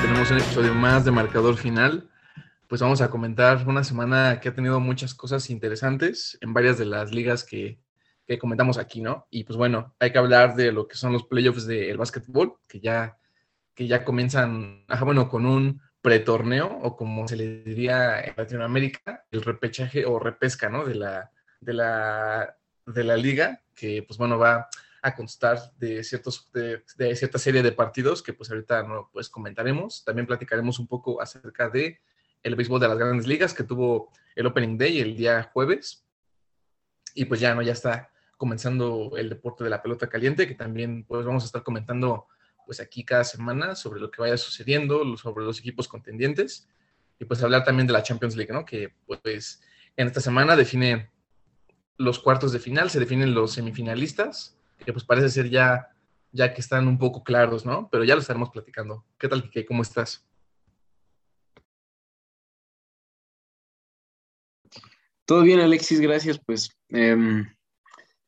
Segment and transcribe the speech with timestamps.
[0.00, 2.08] Tenemos un episodio más de Marcador Final.
[2.66, 6.86] Pues vamos a comentar una semana que ha tenido muchas cosas interesantes en varias de
[6.86, 7.78] las ligas que,
[8.26, 9.28] que comentamos aquí, ¿no?
[9.30, 12.80] Y pues bueno, hay que hablar de lo que son los playoffs del básquetbol, que
[12.80, 13.16] ya,
[13.74, 19.24] que ya comienzan, ajá, bueno, con un pretorneo, o como se le diría en Latinoamérica,
[19.30, 20.84] el repechaje o repesca, ¿no?
[20.84, 24.68] De la, de la, de la liga, que pues bueno, va
[25.00, 29.28] a constar de, ciertos, de, de, cierta serie de partidos que pues ahorita no pues
[29.28, 30.04] comentaremos.
[30.04, 32.00] También platicaremos un poco acerca de
[32.42, 36.04] el béisbol de las grandes ligas que tuvo el Opening Day el día jueves.
[37.14, 41.04] Y pues ya no, ya está comenzando el deporte de la pelota caliente, que también
[41.04, 42.26] pues vamos a estar comentando
[42.66, 46.68] pues aquí cada semana sobre lo que vaya sucediendo, sobre los equipos contendientes
[47.18, 48.64] y pues hablar también de la Champions League, ¿no?
[48.64, 49.62] Que pues
[49.96, 51.10] en esta semana define
[51.96, 55.94] los cuartos de final, se definen los semifinalistas que pues parece ser ya,
[56.32, 57.88] ya que están un poco claros, ¿no?
[57.90, 59.04] Pero ya lo estaremos platicando.
[59.18, 59.64] ¿Qué tal, Kike?
[59.64, 60.26] ¿Cómo estás?
[65.24, 66.38] Todo bien, Alexis, gracias.
[66.38, 67.44] Pues eh,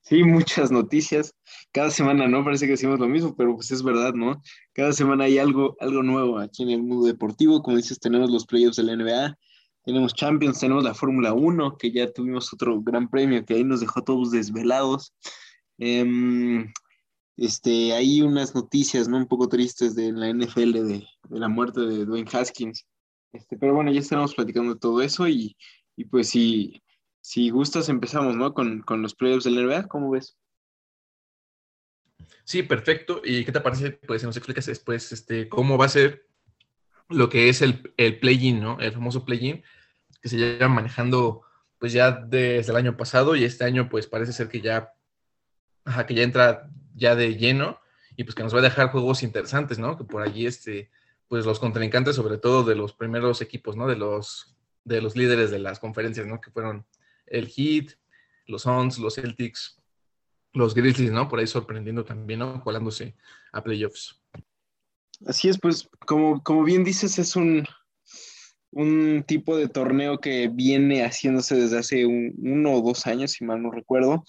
[0.05, 1.34] sí, muchas noticias.
[1.72, 2.44] Cada semana, ¿no?
[2.44, 4.41] Parece que decimos lo mismo, pero pues es verdad, ¿no?
[4.72, 7.62] Cada semana hay algo, algo nuevo aquí en el mundo deportivo.
[7.62, 9.38] Como dices, tenemos los playoffs de la NBA,
[9.84, 13.80] tenemos Champions, tenemos la Fórmula 1, que ya tuvimos otro gran premio que ahí nos
[13.80, 15.12] dejó todos desvelados.
[15.78, 16.64] Eh,
[17.36, 19.16] este, hay unas noticias, ¿no?
[19.16, 22.86] Un poco tristes de la NFL de, la muerte de Dwayne Haskins.
[23.32, 25.56] Este, pero bueno, ya estaremos platicando de todo eso y,
[25.97, 26.80] y pues si,
[27.25, 28.53] si gustas empezamos, ¿no?
[28.53, 30.36] Con, con los playoffs de la NBA, ¿cómo ves?
[32.44, 33.22] Sí, perfecto.
[33.25, 33.92] ¿Y qué te parece?
[33.92, 36.27] Pues si nos explicas después este, cómo va a ser
[37.08, 38.78] lo que es el, el play-in, ¿no?
[38.78, 39.64] El famoso play-in
[40.20, 41.41] que se lleva manejando
[41.78, 44.92] pues ya desde el año pasado y este año pues parece ser que ya
[45.86, 47.81] ajá, que ya entra ya de lleno
[48.16, 49.97] y pues que nos va a dejar juegos interesantes, ¿no?
[49.97, 50.91] Que por allí, este,
[51.27, 53.87] pues los contrincantes, sobre todo de los primeros equipos, ¿no?
[53.87, 54.54] De los,
[54.84, 56.38] de los líderes de las conferencias, ¿no?
[56.38, 56.84] Que fueron
[57.26, 57.92] el Heat,
[58.46, 59.80] los Suns, los Celtics,
[60.52, 61.28] los Grizzlies, ¿no?
[61.28, 62.62] Por ahí sorprendiendo también, ¿no?
[62.62, 63.14] Colándose
[63.52, 64.20] a playoffs.
[65.26, 67.66] Así es, pues, como, como bien dices, es un,
[68.70, 73.44] un tipo de torneo que viene haciéndose desde hace un, uno o dos años, si
[73.44, 74.24] mal no recuerdo,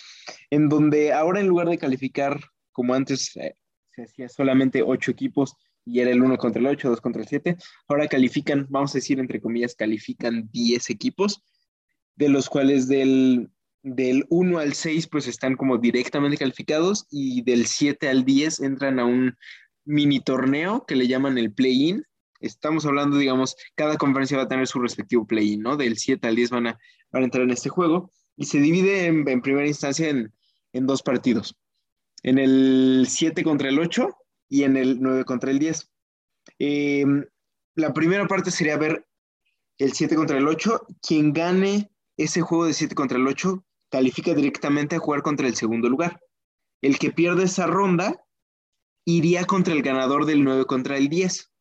[0.50, 2.40] en donde ahora en lugar de calificar
[2.72, 3.56] como antes eh,
[3.90, 7.28] se hacía solamente ocho equipos y era el uno contra el ocho, dos contra el
[7.28, 7.58] siete,
[7.88, 11.44] ahora califican, vamos a decir entre comillas, califican diez equipos,
[12.16, 13.50] de los cuales del,
[13.84, 19.00] del 1 al 6 pues están como directamente calificados y del 7 al 10 entran
[19.00, 19.38] a un
[19.86, 22.04] mini torneo que le llaman el play-in,
[22.40, 25.78] estamos hablando, digamos, cada conferencia va a tener su respectivo play-in, ¿no?
[25.78, 26.80] Del 7 al 10 van a,
[27.12, 30.34] van a entrar en este juego y se divide en, en primera instancia en,
[30.74, 31.56] en, dos partidos,
[32.24, 34.10] en el 7 contra el 8
[34.50, 35.92] y en el 9 contra el 10.
[36.60, 37.06] Eh,
[37.76, 39.06] la primera parte sería ver
[39.78, 44.34] el 7 contra el 8, quien gane ese juego de 7 contra el 8 califica
[44.34, 46.20] directamente a jugar contra el segundo lugar.
[46.82, 48.22] El que pierde esa ronda
[49.06, 51.52] iría contra el ganador del 9 contra el 10.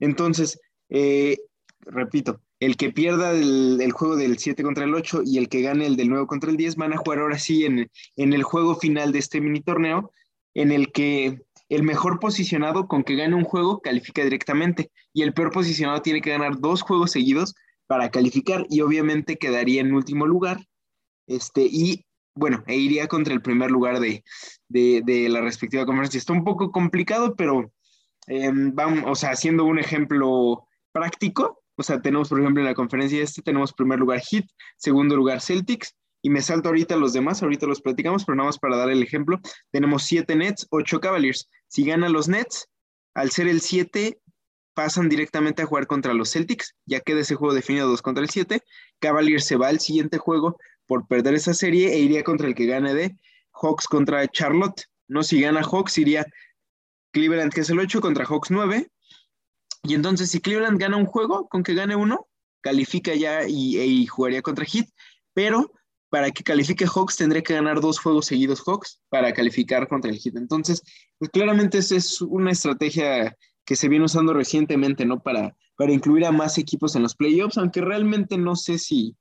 [0.00, 1.38] Entonces, eh,
[1.80, 5.62] repito, el que pierda el, el, juego del 7 contra el 8 y el que
[5.62, 8.42] gane el del 9 contra el 10 van a jugar ahora sí en, en el
[8.42, 10.12] juego final de este mini torneo,
[10.54, 11.40] en el que
[11.70, 16.20] el mejor posicionado con que gane un juego califica directamente y el peor posicionado tiene
[16.20, 17.54] que ganar dos juegos seguidos
[17.90, 20.64] para calificar y obviamente quedaría en último lugar
[21.26, 22.06] este, y
[22.36, 24.22] bueno, e iría contra el primer lugar de,
[24.68, 26.18] de, la respectiva conferencia.
[26.18, 27.72] Está un poco complicado, pero
[28.28, 32.74] eh, vamos, o sea, haciendo un ejemplo práctico, o sea, tenemos, por ejemplo, en la
[32.74, 34.46] conferencia este, tenemos primer lugar Heat,
[34.76, 38.58] segundo lugar Celtics, y me salto ahorita los demás, ahorita los platicamos, pero nada más
[38.60, 39.40] para dar el ejemplo,
[39.72, 41.48] tenemos siete Nets, ocho Cavaliers.
[41.66, 42.68] Si ganan los Nets,
[43.14, 44.20] al ser el 7,
[44.74, 48.30] pasan directamente a jugar contra los Celtics, ya queda ese juego definido 2 contra el
[48.30, 48.62] 7.
[48.98, 50.56] Cavaliers se va al siguiente juego
[50.86, 53.16] por perder esa serie e iría contra el que gane de
[53.52, 54.84] Hawks contra Charlotte.
[55.08, 56.26] No, si gana Hawks, iría
[57.12, 58.88] Cleveland, que es el 8, contra Hawks 9.
[59.82, 62.28] Y entonces, si Cleveland gana un juego, con que gane uno,
[62.60, 64.88] califica ya y, y, jugaría contra Heat.
[65.32, 65.72] Pero
[66.10, 70.18] para que califique Hawks, tendría que ganar dos juegos seguidos Hawks para calificar contra el
[70.18, 70.36] Heat.
[70.36, 70.82] Entonces,
[71.18, 73.36] pues claramente esa es una estrategia
[73.70, 75.22] que se viene usando recientemente, ¿no?
[75.22, 79.14] Para, para incluir a más equipos en los playoffs, aunque realmente no sé si,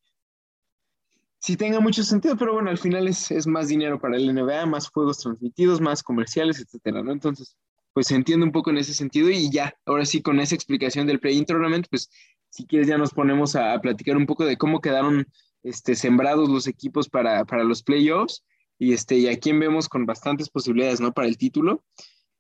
[1.38, 4.66] si tenga mucho sentido, pero bueno, al final es, es más dinero para el NBA,
[4.66, 7.12] más juegos transmitidos, más comerciales, etcétera, ¿no?
[7.12, 7.56] Entonces,
[7.94, 11.06] pues se entiende un poco en ese sentido y ya, ahora sí, con esa explicación
[11.06, 12.10] del play-in tournament, pues
[12.50, 15.28] si quieres ya nos ponemos a, platicar un poco de cómo quedaron
[15.62, 18.44] este, sembrados los equipos para, los playoffs
[18.80, 21.14] y, este, y a quién vemos con bastantes posibilidades, ¿no?
[21.14, 21.84] Para el título.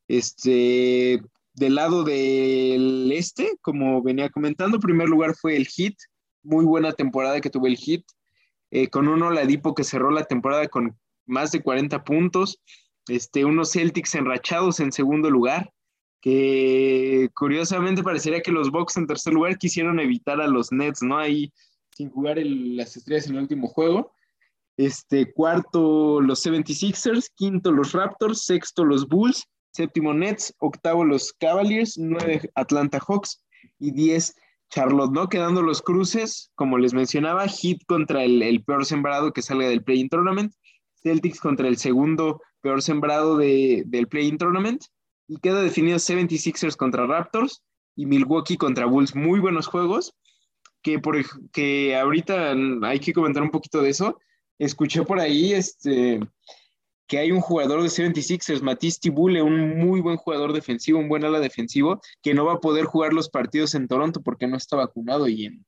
[0.08, 1.22] Este,
[1.54, 5.96] del lado del este, como venía comentando, primer lugar fue el Hit,
[6.44, 8.06] muy buena temporada que tuvo el Hit,
[8.72, 12.62] eh, con un Oladipo que cerró la temporada con más de 40 puntos,
[13.08, 15.72] este, unos Celtics enrachados en segundo lugar,
[16.22, 21.18] que curiosamente parecería que los Bucks en tercer lugar quisieron evitar a los Nets, ¿no?
[21.18, 21.52] Ahí
[21.96, 24.14] sin jugar las estrellas en el último juego.
[24.78, 31.98] Este, cuarto los 76ers, quinto los Raptors, sexto los Bulls, séptimo Nets, octavo los Cavaliers,
[31.98, 33.44] nueve Atlanta Hawks
[33.80, 34.36] y diez
[34.70, 35.30] Charlotte, ¿no?
[35.30, 40.10] Quedando los cruces, como les mencionaba, hit contra el, peor sembrado que salga del Play-In
[40.10, 40.54] Tournament,
[41.02, 44.84] Celtics contra el segundo peor sembrado del Play-In Tournament,
[45.28, 47.64] y queda definido 76ers contra Raptors
[47.96, 49.16] y Milwaukee contra Bulls.
[49.16, 50.16] Muy buenos juegos,
[50.82, 51.18] que, por,
[51.52, 54.20] que ahorita hay que comentar un poquito de eso.
[54.58, 56.20] Escuché por ahí este,
[57.10, 61.26] que hay un jugador de 76ers, Matisse Tibule, un muy buen jugador defensivo, un buen
[61.26, 64.78] ala defensivo, que no va a poder jugar los partidos en Toronto porque no está
[64.78, 65.66] vacunado y en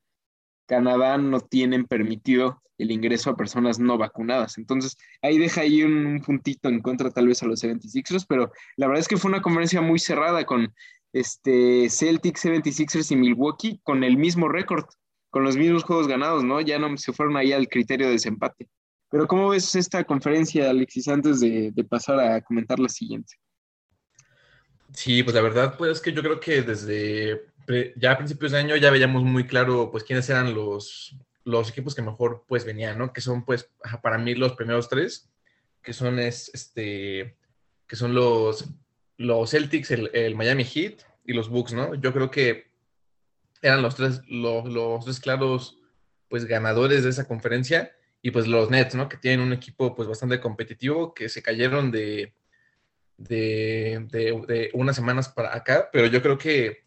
[0.68, 4.60] Canadá no tienen permitido el ingreso a personas no vacunadas.
[4.60, 8.86] Entonces, ahí deja ahí un, puntito en contra tal vez a los 76ers, pero la
[8.86, 10.72] verdad es que fue una conferencia muy cerrada con
[11.12, 14.86] este Celtics, 76ers y Milwaukee con el mismo récord,
[15.32, 16.62] con los mismos juegos ganados, ¿no?
[16.62, 18.70] Ya no se fueron ahí al criterio de desempate.
[19.12, 23.34] Pero ¿cómo ves esta conferencia, Alexis, antes de, pasar a comentar la siguiente?
[24.94, 27.46] Sí, pues la verdad, pues es que yo creo que desde
[27.98, 31.94] ya a principios de año ya veíamos muy claro, pues, quiénes eran los, los equipos
[31.94, 33.12] que mejor, pues, venían, ¿no?
[33.12, 33.69] Que son, pues,
[34.02, 35.30] para mí los primeros tres,
[35.81, 37.36] que son, este,
[37.88, 38.66] que son los,
[39.18, 41.96] los Celtics, el, Miami Heat y los Bucks, ¿no?
[41.96, 42.72] Yo creo que
[43.62, 45.78] eran los tres, los, los tres claros,
[46.30, 47.92] pues, ganadores de esa conferencia
[48.22, 49.10] y pues los Nets, ¿no?
[49.10, 52.34] Que tienen un equipo pues bastante competitivo, que se cayeron de,
[53.18, 56.86] de, unas semanas para acá, pero yo creo que,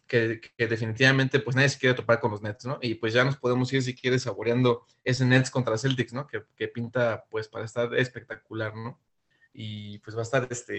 [0.57, 2.79] definitivamente pues nadie se quiere topar con los Nets, ¿no?
[2.81, 6.27] Y pues ya nos podemos ir si quieres saboreando ese Nets contra Celtics, ¿no?
[6.27, 8.99] Que, pinta pues para estar espectacular, ¿no?
[9.53, 10.77] Y pues va a estar este,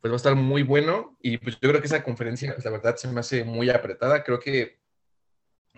[0.00, 2.70] pues va a estar muy bueno y pues yo creo que esa conferencia pues la
[2.70, 4.78] verdad se me hace muy apretada, creo que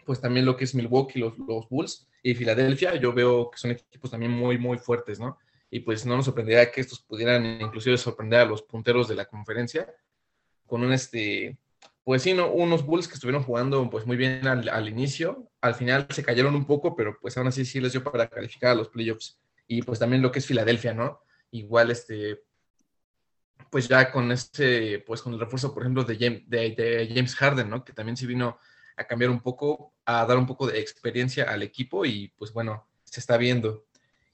[0.05, 3.71] pues también lo que es Milwaukee, los, los Bulls, y Filadelfia, yo veo que son
[3.73, 5.39] equipos también muy, muy fuertes, ¿no?
[5.71, 9.25] Y pues no nos sorprendería que estos pudieran inclusive sorprender a los punteros de la
[9.25, 9.93] conferencia
[10.67, 11.59] con un, este,
[12.05, 12.51] pues sí, ¿no?
[12.51, 16.67] unos Bulls que estuvieron jugando pues muy bien al, inicio, al final se cayeron un
[16.67, 19.39] poco, pero pues aún así sí les dio para calificar a los playoffs.
[19.67, 21.21] Y pues también lo que es Filadelfia, ¿no?
[21.53, 22.43] Igual, este,
[23.71, 27.71] pues ya con este, pues con el refuerzo, por ejemplo, de James, de James Harden,
[27.71, 27.85] ¿no?
[27.85, 28.59] Que también sí vino
[29.01, 32.87] a cambiar un poco, a dar un poco de experiencia al equipo y pues bueno,
[33.05, 33.87] se está viendo.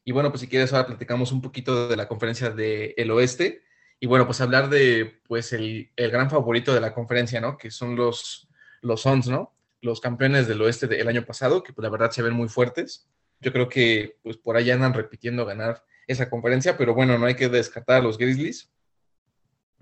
[0.04, 3.62] Y bueno, pues si quieres ahora platicamos un poquito de la conferencia del el oeste
[3.98, 7.56] y bueno, pues hablar de pues el, el, gran favorito de la conferencia, ¿no?
[7.56, 8.48] Que son los,
[8.82, 9.54] los Suns, ¿no?
[9.80, 13.08] Los campeones del oeste del año pasado, que pues la verdad se ven muy fuertes.
[13.40, 17.34] Yo creo que pues por ahí andan repitiendo ganar esa conferencia, pero bueno, no hay
[17.34, 18.70] que descartar a los Grizzlies,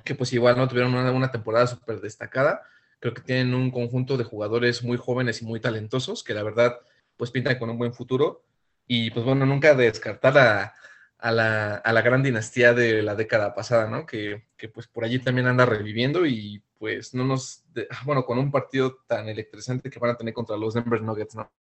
[0.05, 2.63] que pues igual no tuvieron una, una temporada súper destacada,
[3.05, 6.81] Creo que tienen un conjunto de jugadores muy jóvenes y muy talentosos que la verdad
[7.19, 8.47] pues pintan con un buen futuro.
[8.87, 10.75] Y pues bueno, nunca descartar a,
[11.19, 14.07] a, la, a la, gran dinastía de la década pasada, ¿no?
[14.07, 17.67] Que, que, pues por allí también anda reviviendo y pues no nos,
[18.07, 21.53] bueno, con un partido tan electrizante que van a tener contra los Denver Nuggets, ¿no?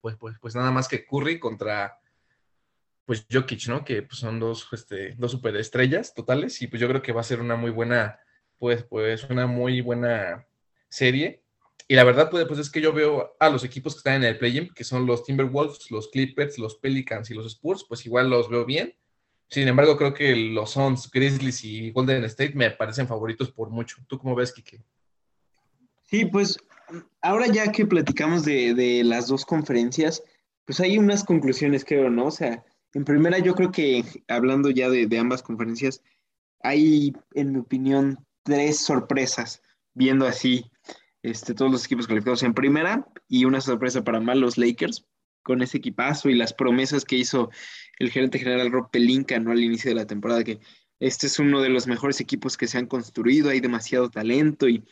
[0.00, 1.98] Pues, pues, pues nada más que Curry contra
[3.04, 3.84] pues Jokic, ¿no?
[3.84, 7.24] Que pues, son dos, este, dos superestrellas totales y pues yo creo que va a
[7.24, 8.20] ser una muy buena,
[8.60, 10.46] pues, pues una muy buena
[10.94, 11.42] serie.
[11.86, 14.24] Y la verdad, pues, pues, es que yo veo a los equipos que están en
[14.24, 18.30] el play-in, que son los Timberwolves, los Clippers, los Pelicans y los Spurs, pues igual
[18.30, 18.94] los veo bien.
[19.48, 23.98] Sin embargo, creo que los Suns, Grizzlies y Golden State me parecen favoritos por mucho.
[24.06, 24.82] ¿Tú cómo ves, Kike?
[26.04, 26.56] Sí, pues
[27.20, 30.22] ahora ya que platicamos de, las dos conferencias,
[30.64, 32.26] pues hay unas conclusiones, creo, ¿no?
[32.26, 36.02] O sea, en primera yo creo que hablando ya de, de ambas conferencias,
[36.62, 39.60] hay, en mi opinión, tres sorpresas,
[39.92, 40.70] viendo así
[41.24, 45.06] este, todos los equipos calificados en primera y una sorpresa para mal los Lakers
[45.42, 47.50] con ese equipazo y las promesas que hizo
[47.98, 49.50] el gerente general Rob Pelinka ¿no?
[49.50, 50.60] al inicio de la temporada, que
[51.00, 54.84] este es uno de los mejores equipos que se han construido, hay demasiado talento y,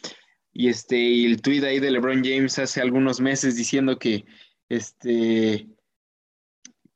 [0.54, 4.24] y este, y el tweet ahí de LeBron James hace algunos meses diciendo que
[4.70, 5.68] este,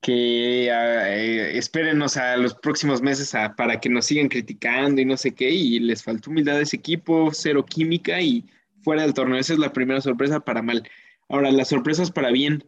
[0.01, 5.19] que ah, eh, espérenos a los próximos meses para que nos sigan criticando y no
[5.19, 8.47] sé qué, y les faltó humildad a ese equipo, cero química y
[8.87, 9.37] fuera del torneo.
[9.37, 10.89] Esa es la primera sorpresa para mal.
[11.29, 12.63] Ahora, las sorpresas para bien,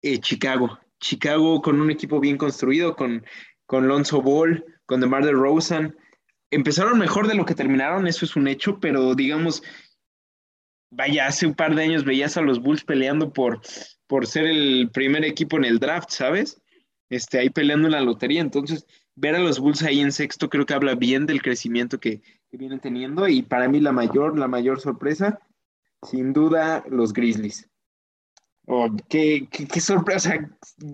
[0.00, 0.78] eh, Chicago.
[1.00, 3.26] Chicago con un equipo bien construido, con,
[3.66, 5.96] con Lonzo Ball, con DeMar DeRozan.
[6.52, 9.64] Empezaron mejor de lo que terminaron, eso es un hecho, pero digamos,
[10.92, 13.60] vaya, hace un par de años veías a los Bulls peleando por,
[14.06, 16.62] por ser el primer equipo en el draft, ¿sabes?
[17.10, 18.40] Este, ahí peleando en la lotería.
[18.40, 22.22] Entonces, ver a los Bulls ahí en sexto creo que habla bien del crecimiento que,
[22.52, 23.26] que vienen teniendo.
[23.26, 25.40] Y para mí la mayor, la mayor sorpresa,
[26.02, 27.68] sin duda, los Grizzlies.
[28.66, 30.50] Oh, qué, qué, sorpresa.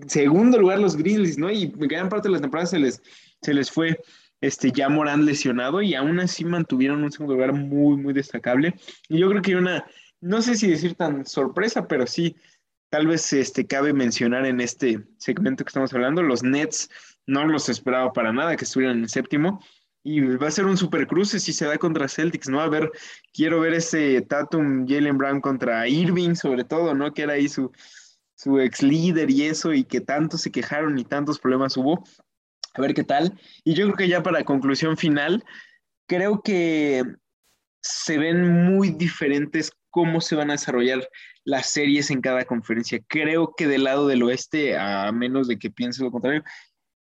[0.07, 1.51] Segundo lugar los Grizzlies, ¿no?
[1.51, 3.01] Y gran parte de la temporada se les,
[3.41, 3.99] se les fue
[4.39, 8.73] este, ya Morán lesionado y aún así mantuvieron un segundo lugar muy, muy destacable.
[9.09, 9.85] Y yo creo que una,
[10.21, 12.37] no sé si decir tan sorpresa, pero sí,
[12.89, 16.89] tal vez este, cabe mencionar en este segmento que estamos hablando, los Nets
[17.27, 19.61] no los esperaba para nada que estuvieran en el séptimo.
[20.03, 22.61] Y va a ser un super cruce si se da contra Celtics, ¿no?
[22.61, 22.89] A ver,
[23.33, 27.13] quiero ver ese Tatum Jalen Brown contra Irving, sobre todo, ¿no?
[27.13, 27.71] Que era ahí su,
[28.35, 32.03] su ex líder y eso, y que tanto se quejaron y tantos problemas hubo.
[32.75, 33.37] A ver qué tal.
[33.65, 35.43] Y yo creo que ya para conclusión final,
[36.07, 37.03] creo que
[37.81, 41.09] se ven muy diferentes cómo se van a desarrollar
[41.43, 42.99] las series en cada conferencia.
[43.07, 46.43] Creo que del lado del oeste, a menos de que piense lo contrario,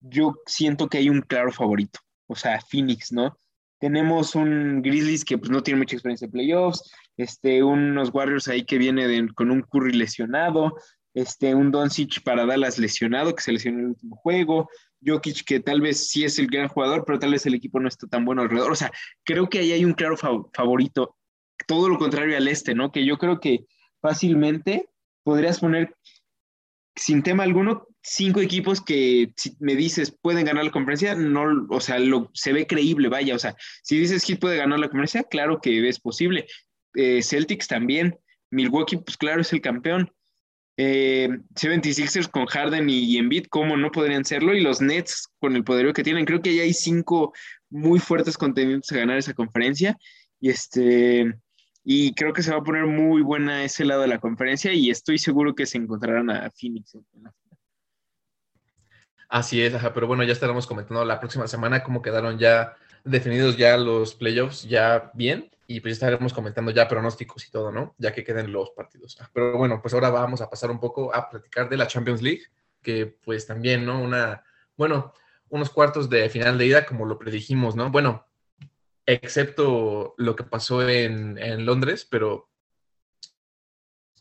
[0.01, 2.01] yo siento que hay un claro favorito
[2.31, 3.37] o sea, Phoenix, ¿no?
[3.81, 8.65] Tenemos un Grizzlies que pues, no tiene mucha experiencia de playoffs, este, unos Warriors ahí
[8.65, 10.77] que viene con un Curry lesionado,
[11.13, 14.69] este, un Doncic para Dallas lesionado, que se lesionó en el último juego,
[15.05, 17.89] Jokic que tal vez sí es el gran jugador, pero tal vez el equipo no
[17.89, 18.71] está tan bueno alrededor.
[18.71, 18.93] O sea,
[19.25, 21.17] creo que ahí hay un claro favorito,
[21.67, 22.93] todo lo contrario al este, ¿no?
[22.93, 23.67] Que yo creo que
[24.01, 24.89] fácilmente
[25.25, 25.97] podrías poner
[26.95, 31.81] sin tema alguno cinco equipos que si me dices pueden ganar la conferencia, no, o
[31.81, 31.99] sea,
[32.33, 35.89] se ve creíble, vaya, o sea, si dices que puede ganar la conferencia, claro que
[35.89, 36.47] es posible.
[36.95, 38.19] Eh, Celtics también,
[38.51, 40.11] Milwaukee, pues claro, es el campeón.
[40.77, 44.55] Eh, 76ers con Harden y, Embiid, ¿cómo no podrían serlo?
[44.55, 47.35] Y los Nets con el poderío que tienen, creo que ya hay cinco
[47.69, 49.99] muy fuertes contendientes a ganar esa conferencia.
[50.41, 51.35] Y este,
[51.85, 54.91] y creo que se va a poner muy buena ese lado de la conferencia y
[54.91, 57.35] estoy seguro que se encontrarán a Phoenix en la
[59.31, 63.57] Así es, ajá, pero bueno, ya estaremos comentando la próxima semana cómo quedaron ya definidos
[63.57, 67.95] ya los playoffs ya bien y pues estaremos comentando ya pronósticos y todo, ¿no?
[67.97, 69.17] Ya que queden los partidos.
[69.33, 72.43] Pero bueno, pues ahora vamos a pasar un poco a platicar de la Champions League,
[72.83, 74.03] que pues también, ¿no?
[74.03, 74.43] Una,
[74.77, 75.15] bueno,
[75.49, 77.89] unos cuartos de final de ida como lo predijimos, ¿no?
[77.89, 78.27] Bueno,
[79.07, 82.51] excepto lo que pasó en, en Londres, pero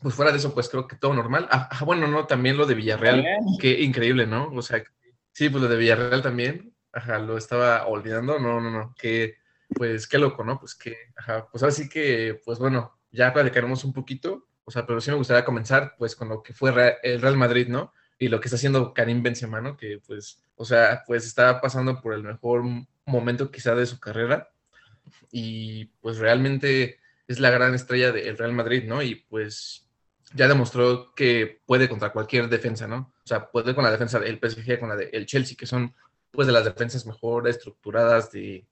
[0.00, 1.48] pues fuera de eso, pues creo que todo normal.
[1.50, 3.26] Ah, bueno, no, también lo de Villarreal,
[3.60, 4.50] qué increíble, ¿no?
[4.54, 4.84] O sea,
[5.32, 6.74] Sí, pues lo de Villarreal también.
[6.92, 8.38] Ajá, lo estaba olvidando.
[8.38, 8.94] No, no, no.
[8.98, 9.36] Que,
[9.74, 10.58] pues qué loco, ¿no?
[10.58, 14.46] Pues que, ajá, pues así que, pues bueno, ya platicaremos un poquito.
[14.64, 17.68] O sea, pero sí me gustaría comenzar, pues, con lo que fue el Real Madrid,
[17.68, 17.92] ¿no?
[18.18, 19.76] Y lo que está haciendo Karim Benzema, ¿no?
[19.76, 22.62] Que, pues, o sea, pues está pasando por el mejor
[23.04, 24.50] momento quizá de su carrera.
[25.32, 29.02] Y, pues, realmente es la gran estrella del Real Madrid, ¿no?
[29.02, 29.89] Y, pues,
[30.32, 33.12] ya demostró que puede contra cualquier defensa, ¿no?
[33.24, 35.94] O sea, puede con la defensa del PSG, con la del Chelsea, que son
[36.30, 38.66] pues de las defensas mejor estructuradas de,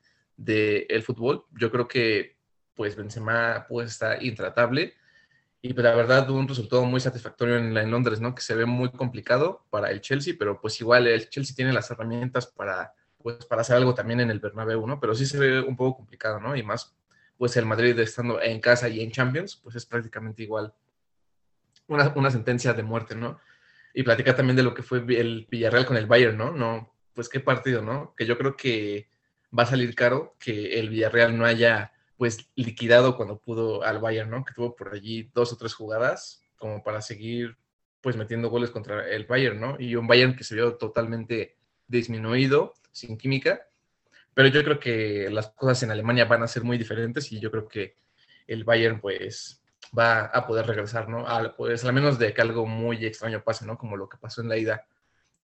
[0.88, 1.44] el fútbol.
[1.58, 2.36] Yo creo que
[2.74, 4.94] pues Benzema pues está intratable
[5.60, 8.34] y pues, la verdad un resultado muy satisfactorio en, en, Londres, ¿no?
[8.34, 11.90] Que se ve muy complicado para el Chelsea, pero pues igual el Chelsea tiene las
[11.90, 15.00] herramientas para pues para hacer algo también en el Bernabéu, ¿no?
[15.00, 16.56] Pero sí se ve un poco complicado, ¿no?
[16.56, 16.94] Y más
[17.36, 20.72] pues el Madrid estando en casa y en Champions, pues es prácticamente igual
[21.88, 23.40] una, sentencia de muerte, ¿no?
[23.94, 26.52] Y platica también de lo que fue el Villarreal con el Bayern, ¿no?
[26.52, 28.14] No, pues qué partido, ¿no?
[28.16, 29.08] Que yo creo que
[29.56, 34.30] va a salir caro que el Villarreal no haya pues liquidado cuando pudo al Bayern,
[34.30, 34.44] ¿no?
[34.44, 37.56] Que tuvo por allí dos o tres jugadas como para seguir
[38.00, 39.76] pues metiendo goles contra el Bayern, ¿no?
[39.78, 43.66] Y un Bayern que se vio totalmente disminuido, sin química,
[44.34, 47.50] pero yo creo que las cosas en Alemania van a ser muy diferentes y yo
[47.50, 47.96] creo que
[48.46, 49.57] el Bayern pues
[49.96, 51.26] va a poder regresar, ¿no?
[51.26, 53.78] A, pues al menos de que algo muy extraño pase, ¿no?
[53.78, 54.86] Como lo que pasó en la ida.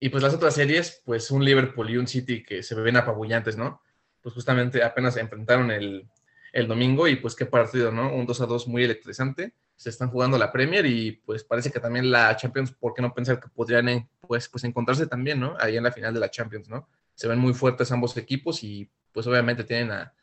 [0.00, 3.56] Y pues las otras series, pues un Liverpool y un City que se ven apabullantes,
[3.56, 3.82] ¿no?
[4.20, 6.08] Pues justamente apenas enfrentaron el,
[6.52, 8.14] el domingo y pues qué partido, ¿no?
[8.14, 9.52] Un 2 a 2 muy electrizante.
[9.76, 13.12] Se están jugando la Premier y pues parece que también la Champions, ¿por qué no
[13.12, 15.56] pensar que podrían pues, pues encontrarse también, ¿no?
[15.58, 16.88] Ahí en la final de la Champions, ¿no?
[17.14, 20.14] Se ven muy fuertes ambos equipos y pues obviamente tienen a,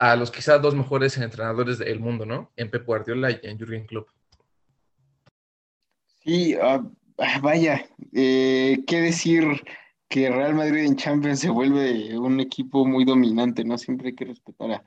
[0.00, 2.50] a los quizás dos mejores entrenadores del mundo, ¿no?
[2.56, 4.08] En Pep Guardiola y en Jürgen Klopp.
[6.24, 6.82] Sí, ah,
[7.42, 9.44] vaya, eh, qué decir
[10.08, 13.76] que Real Madrid en Champions se vuelve un equipo muy dominante, ¿no?
[13.76, 14.82] Siempre hay que respetar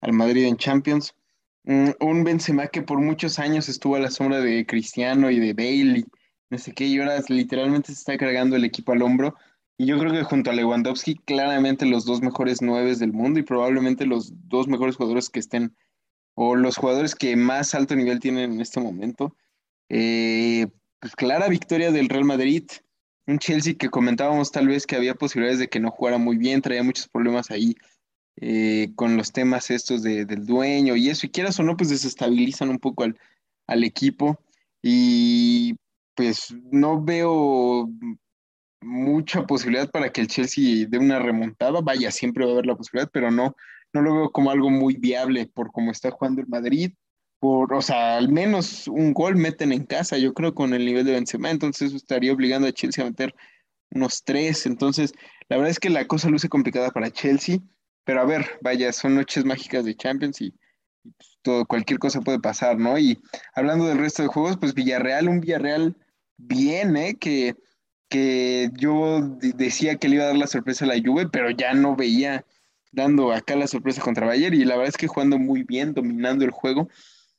[0.00, 1.14] al Madrid en Champions.
[1.62, 5.52] Mm, un Benzema que por muchos años estuvo a la sombra de Cristiano y de
[5.52, 6.04] Bale,
[6.50, 9.36] no sé qué, y ahora literalmente se está cargando el equipo al hombro.
[9.80, 13.44] Y yo creo que junto a Lewandowski, claramente los dos mejores nueves del mundo y
[13.44, 15.74] probablemente los dos mejores jugadores que estén,
[16.34, 19.34] o los jugadores que más alto nivel tienen en este momento.
[19.88, 20.66] Eh,
[20.98, 22.64] pues clara victoria del Real Madrid.
[23.26, 26.60] Un Chelsea que comentábamos tal vez que había posibilidades de que no jugara muy bien,
[26.60, 27.74] traía muchos problemas ahí
[28.36, 31.88] eh, con los temas estos de, del dueño y eso, y quieras o no, pues
[31.88, 33.18] desestabilizan un poco al,
[33.66, 34.38] al equipo
[34.82, 35.74] y
[36.14, 37.88] pues no veo
[38.80, 42.76] mucha posibilidad para que el Chelsea dé una remontada, vaya, siempre va a haber la
[42.76, 43.54] posibilidad, pero no,
[43.92, 46.92] no lo veo como algo muy viable por cómo está jugando el Madrid,
[47.38, 51.06] por, o sea, al menos un gol meten en casa, yo creo, con el nivel
[51.06, 53.34] de Benzema, entonces estaría obligando a Chelsea a meter
[53.90, 55.12] unos tres, entonces
[55.48, 57.58] la verdad es que la cosa luce complicada para Chelsea,
[58.04, 60.54] pero a ver, vaya, son noches mágicas de Champions y,
[61.02, 62.98] pues, todo, cualquier cosa puede pasar, ¿no?
[62.98, 63.18] Y
[63.54, 65.96] hablando del resto de juegos, pues Villarreal, un Villarreal
[66.36, 67.16] bien, ¿eh?
[67.18, 67.56] Que,
[68.10, 71.72] que yo decía que le iba a dar la sorpresa a la Juve, pero ya
[71.72, 72.44] no veía
[72.92, 76.44] dando acá la sorpresa contra Bayern y la verdad es que jugando muy bien, dominando
[76.44, 76.88] el juego.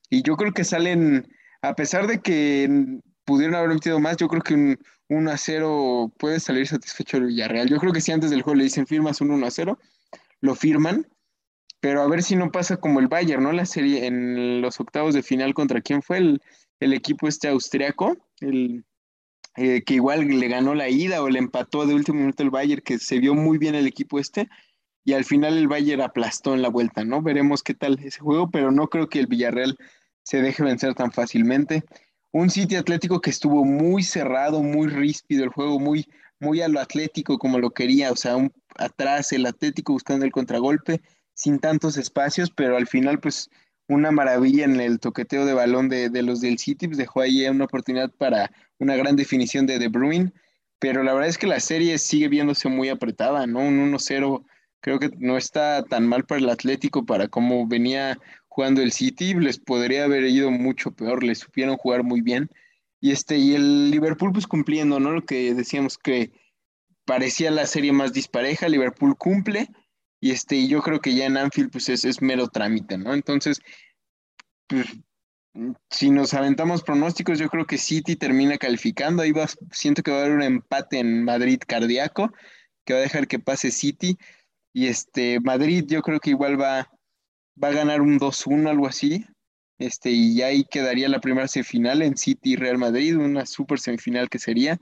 [0.09, 1.27] Y yo creo que salen,
[1.61, 6.13] a pesar de que pudieron haber metido más, yo creo que un 1 a 0
[6.17, 7.67] puede salir satisfecho el Villarreal.
[7.67, 9.77] Yo creo que si antes del juego le dicen firmas un 1 a 0,
[10.39, 11.05] lo firman,
[11.81, 13.51] pero a ver si no pasa como el Bayern, ¿no?
[13.51, 16.41] La serie en los octavos de final contra quién fue el,
[16.79, 18.85] equipo este austriaco, el,
[19.58, 22.81] eh, que igual le ganó la ida o le empató de último minuto el Bayern,
[22.81, 24.50] que se vio muy bien el equipo este,
[25.03, 27.22] y al final el Bayern aplastó en la vuelta, ¿no?
[27.22, 29.77] Veremos qué tal ese juego, pero no creo que el Villarreal
[30.24, 31.84] se deje vencer tan fácilmente.
[32.31, 36.08] Un City Atlético que estuvo muy cerrado, muy ríspido el juego, muy,
[36.39, 40.31] muy a lo atlético como lo quería, o sea, un atrás el Atlético buscando el
[40.31, 41.01] contragolpe,
[41.34, 43.50] sin tantos espacios, pero al final pues
[43.91, 47.65] una maravilla en el toqueteo de balón de, los del City, pues dejó ahí una
[47.65, 50.31] oportunidad para una gran definición de De Bruyne,
[50.79, 53.59] pero la verdad es que la serie sigue viéndose muy apretada, ¿no?
[53.59, 54.46] Un 1-0
[54.79, 59.33] creo que no está tan mal para el Atlético para cómo venía jugando el City,
[59.33, 62.50] les podría haber ido mucho peor, les supieron jugar muy bien.
[63.01, 65.11] Y este, y el Liverpool pues cumpliendo, ¿no?
[65.11, 66.31] Lo que decíamos que
[67.03, 69.68] parecía la serie más dispareja, Liverpool cumple
[70.22, 73.13] y este, yo creo que ya en Anfield pues es, mero trámite, ¿no?
[73.13, 73.59] Entonces,
[75.90, 80.18] si nos aventamos pronósticos, yo creo que City termina calificando, ahí va, siento que va
[80.18, 82.31] a haber un empate en Madrid cardíaco,
[82.86, 84.18] que va a dejar que pase City,
[84.74, 86.90] y este, Madrid yo creo que igual va,
[87.62, 89.25] va a ganar un 2-1, algo así,
[89.77, 94.29] este, y ahí quedaría la primera semifinal en City y Real Madrid, una super semifinal
[94.29, 94.79] que sería,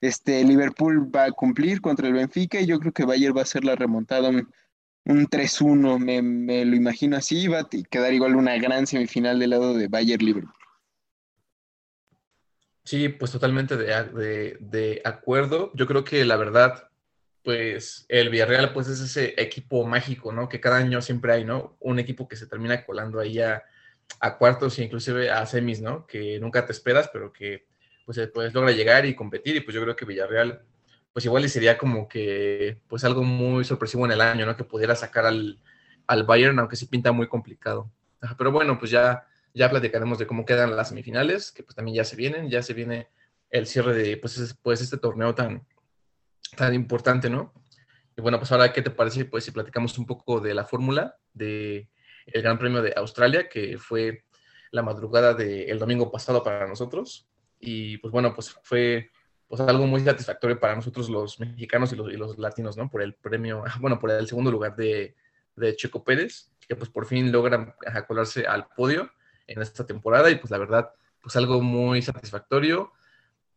[0.00, 3.46] este, Liverpool va a cumplir contra el Benfica y yo creo que Bayern va a
[3.46, 4.48] ser la remontada, un,
[5.08, 9.88] 3-1, me, lo imagino así, va a quedar igual una gran semifinal del lado de
[9.88, 10.54] Bayern Liverpool.
[12.84, 15.72] Sí, pues totalmente de, de, acuerdo.
[15.74, 16.90] Yo creo que la verdad,
[17.42, 20.48] pues el Villarreal pues es ese equipo mágico, ¿no?
[20.48, 21.76] Que cada año siempre hay, ¿no?
[21.80, 23.62] Un equipo que se termina colando ahí a,
[24.20, 26.06] a cuartos e inclusive a semis, ¿no?
[26.06, 27.66] Que nunca te esperas, pero que
[28.06, 30.62] pues, eh, pues logra llegar y competir y pues yo creo que Villarreal
[31.18, 34.56] pues igual sería como que pues algo muy sorpresivo en el año, ¿no?
[34.56, 35.60] Que pudiera sacar al,
[36.06, 37.90] al Bayern, aunque sí pinta muy complicado.
[38.38, 42.04] Pero bueno, pues ya, ya platicaremos de cómo quedan las semifinales, que pues también ya
[42.04, 43.08] se vienen, ya se viene
[43.50, 45.66] el cierre de pues, pues este torneo tan,
[46.56, 47.52] tan importante, ¿no?
[48.16, 49.24] Y bueno, pues ahora, ¿qué te parece?
[49.24, 51.88] Pues si platicamos un poco de la fórmula de
[52.26, 54.22] el Gran Premio de Australia, que fue
[54.70, 57.28] la madrugada del domingo pasado para nosotros
[57.58, 59.10] y pues bueno, pues fue
[59.48, 62.88] pues algo muy satisfactorio para nosotros los mexicanos y los, y los latinos, ¿no?
[62.90, 65.16] Por el premio, bueno, por el segundo lugar de,
[65.56, 67.74] de Checo Pérez, que pues por fin logran
[68.06, 69.10] colarse al podio
[69.46, 72.92] en esta temporada y pues la verdad, pues algo muy satisfactorio.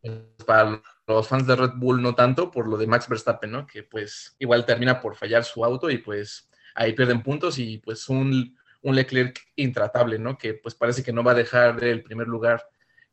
[0.01, 0.15] Pues,
[0.47, 3.67] para los fans de Red Bull no tanto por lo de Max Verstappen, ¿no?
[3.67, 8.09] Que pues igual termina por fallar su auto y pues ahí pierden puntos y pues
[8.09, 10.37] un, un Leclerc intratable, ¿no?
[10.37, 12.65] Que pues parece que no va a dejar el primer lugar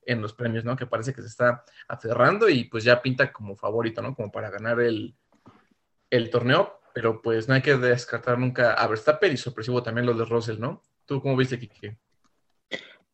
[0.09, 0.75] en los premios, ¿no?
[0.75, 4.15] Que parece que se está aferrando y pues ya pinta como favorito, ¿no?
[4.15, 5.15] Como para ganar el,
[6.31, 10.25] torneo, pero pues no hay que descartar nunca a Verstappen y sorpresivo también lo de
[10.25, 10.83] Russell, ¿no?
[11.05, 11.91] ¿Tú cómo viste, Kiki?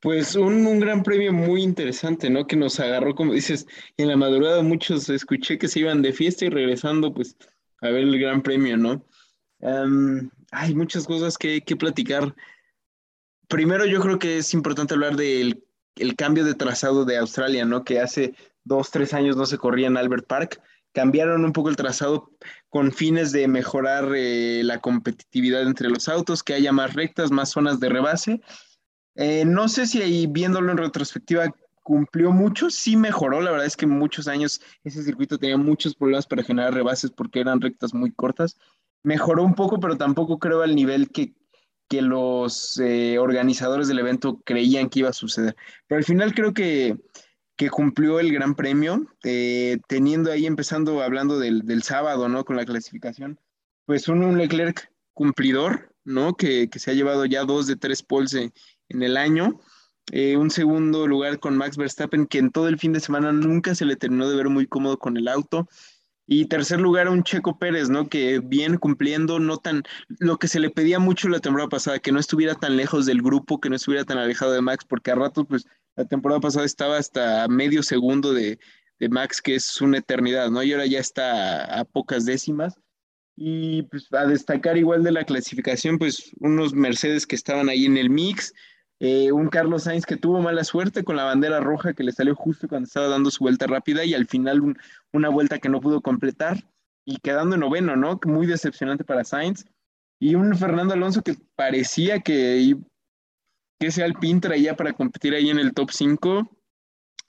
[0.00, 2.46] Pues un, un, gran premio muy interesante, ¿no?
[2.46, 6.44] Que nos agarró, como dices, en la madrugada muchos escuché que se iban de fiesta
[6.44, 7.37] y regresando, pues,
[7.80, 9.04] a ver el gran premio, ¿no?
[10.50, 12.35] hay muchas cosas que, que platicar.
[13.48, 15.63] Primero, yo creo que es importante hablar del
[15.96, 17.85] el cambio de trazado de Australia, ¿no?
[17.85, 20.62] Que hace dos, tres años no se corría en Albert Park.
[20.92, 22.30] Cambiaron un poco el trazado
[22.68, 27.50] con fines de mejorar eh, la competitividad entre los autos, que haya más rectas, más
[27.50, 28.40] zonas de rebase.
[29.16, 31.52] Eh, no sé si ahí viéndolo en retrospectiva
[31.85, 36.26] cumplió mucho, sí mejoró, la verdad es que muchos años ese circuito tenía muchos problemas
[36.26, 38.57] para generar rebases porque eran rectas muy cortas.
[39.02, 41.35] Mejoró un poco, pero tampoco creo al nivel que,
[41.88, 45.57] que los eh, organizadores del evento creían que iba a suceder.
[45.87, 46.97] Pero al final creo que,
[47.57, 52.44] que cumplió el gran premio, eh, teniendo ahí, empezando hablando del, del, sábado, ¿no?
[52.44, 53.38] Con la clasificación,
[53.87, 56.35] pues un, un Leclerc cumplidor, ¿no?
[56.35, 58.53] Que, que, se ha llevado ya dos de tres poles en,
[59.03, 59.61] el año
[60.12, 63.75] eh, un segundo lugar con Max Verstappen, que en todo el fin de semana nunca
[63.75, 65.68] se le terminó de ver muy cómodo con el auto.
[66.26, 68.08] Y tercer lugar, un Checo Pérez, ¿no?
[68.08, 72.12] Que bien cumpliendo, no tan, lo que se le pedía mucho la temporada pasada, que
[72.12, 75.16] no estuviera tan lejos del grupo, que no estuviera tan alejado de Max, porque a
[75.16, 78.58] ratos, pues, la temporada pasada estaba hasta medio segundo de,
[78.98, 80.62] de Max, que es una eternidad, ¿no?
[80.62, 82.80] Y ahora ya está a, a pocas décimas.
[83.37, 87.96] Y pues a destacar igual de la clasificación, pues unos Mercedes que estaban ahí en
[87.96, 88.54] el mix,
[89.07, 92.35] eh, un Carlos Sainz que tuvo mala suerte con la bandera roja que le salió
[92.35, 94.79] justo cuando estaba dando su vuelta rápida y al final
[95.12, 96.64] una vuelta que no pudo completar
[97.05, 98.19] y quedando en noveno, ¿no?
[98.25, 99.67] Muy decepcionante para Sainz.
[100.19, 102.77] Y un Fernando Alonso que parecía que,
[103.79, 106.49] que ese Alpine traía para competir ahí en el top 5,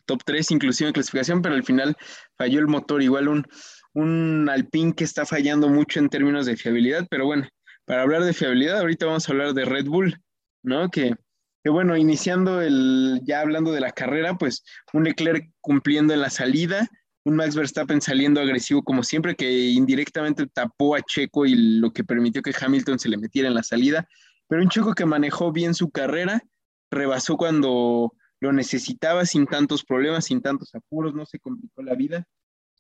[0.06, 1.98] top 3 inclusive en clasificación, pero al final
[2.38, 3.04] falló el motor.
[3.04, 3.46] Igual un,
[3.94, 7.50] un Alpine que está fallando mucho en términos de fiabilidad, pero bueno,
[7.84, 10.22] para hablar de fiabilidad, ahorita vamos a hablar de Red Bull,
[10.64, 10.90] ¿no?
[10.90, 11.18] Que
[11.66, 16.30] que bueno, iniciando el, ya hablando de la carrera, pues un Leclerc cumpliendo en la
[16.30, 16.88] salida,
[17.24, 22.04] un Max Verstappen saliendo agresivo como siempre, que indirectamente tapó a Checo y lo que
[22.04, 24.08] permitió que Hamilton se le metiera en la salida,
[24.48, 26.44] pero un Checo que manejó bien su carrera,
[26.92, 32.28] rebasó cuando lo necesitaba sin tantos problemas, sin tantos apuros, no se complicó la vida.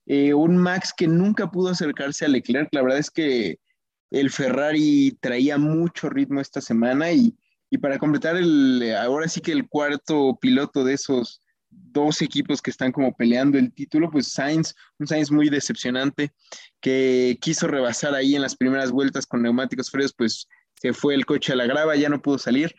[0.05, 3.57] Eh, un Max que nunca pudo acercarse a Leclerc, la verdad es que
[4.11, 7.35] el Ferrari traía mucho ritmo esta semana y
[7.69, 12.71] y para completar el, ahora sí que el cuarto piloto de esos dos equipos que
[12.71, 16.31] están como peleando el título, pues Sainz, un Sainz muy decepcionante,
[16.79, 21.25] que quiso rebasar ahí en las primeras vueltas con neumáticos fríos, pues se fue el
[21.25, 22.73] coche a la grava, ya no pudo salir.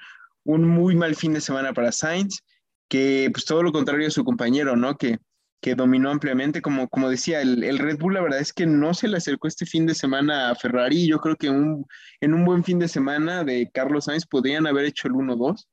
[0.45, 2.41] Un muy mal fin de semana para Sainz,
[2.89, 4.97] que pues todo lo contrario a su compañero, ¿no?
[4.97, 5.19] Que
[5.61, 6.63] que dominó ampliamente.
[6.63, 9.67] Como, como decía, el, Red Bull la verdad es que no se le acercó este
[9.67, 11.07] fin de semana a Ferrari.
[11.07, 15.09] Yo creo que en un buen fin de semana de Carlos Sainz podrían haber hecho
[15.09, 15.67] el 1-2.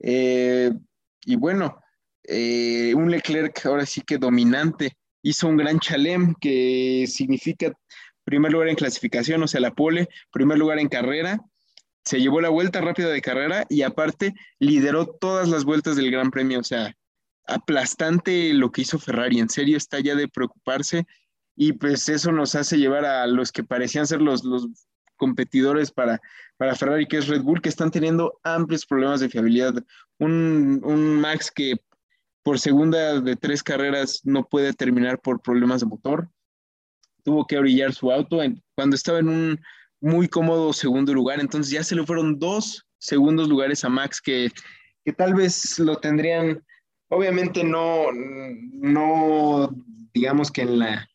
[0.00, 0.72] Eh,
[1.24, 1.80] y bueno,
[2.24, 4.96] eh, un Leclerc ahora sí que dominante.
[5.22, 7.72] Hizo un gran chalem que significa
[8.24, 11.40] primer lugar en clasificación, o sea, la pole, primer lugar en carrera.
[12.04, 16.30] Se llevó la vuelta rápida de carrera y aparte lideró todas las vueltas del Gran
[16.30, 16.94] Premio, o sea,
[17.48, 21.06] aplastante lo que hizo Ferrari, en serio está ya de preocuparse
[21.56, 24.68] y pues eso nos hace llevar a los que parecían ser los, los
[25.16, 26.20] competidores para,
[26.56, 29.74] para Ferrari, que es Red Bull, que están teniendo amplios problemas de fiabilidad.
[30.18, 31.74] Un, un Max que
[32.44, 36.30] por segunda de tres carreras no puede terminar por problemas de motor.
[37.24, 38.38] Tuvo que orillar su auto
[38.74, 39.60] cuando estaba en un
[40.00, 41.40] muy cómodo segundo lugar.
[41.40, 44.50] Entonces ya se le fueron dos segundos lugares a Max que,
[45.04, 46.64] que tal vez lo tendrían
[47.08, 49.70] Obviamente no, no
[50.12, 51.08] digamos que en la,